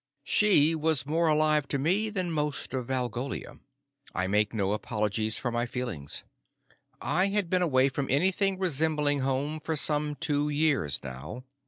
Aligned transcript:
She 0.23 0.73
was 0.73 1.05
more 1.05 1.27
alive 1.27 1.67
to 1.67 1.77
me 1.77 2.09
than 2.09 2.31
most 2.31 2.73
of 2.73 2.87
Valgolia. 2.87 3.59
I 4.15 4.25
make 4.25 4.51
no 4.51 4.71
apologies 4.73 5.37
for 5.37 5.51
my 5.51 5.67
feelings. 5.67 6.23
I 6.99 7.27
had 7.27 7.51
been 7.51 7.61
away 7.61 7.87
from 7.87 8.07
anything 8.09 8.57
resembling 8.57 9.19
home 9.19 9.59
for 9.59 9.75
some 9.75 10.15
two 10.15 10.49
years 10.49 11.01
now. 11.03 11.43